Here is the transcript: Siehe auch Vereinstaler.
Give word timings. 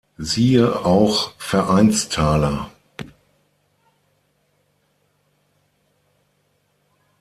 Siehe 0.17 0.77
auch 0.83 1.33
Vereinstaler. 1.37 2.71